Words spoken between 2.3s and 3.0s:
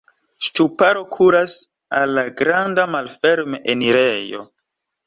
granda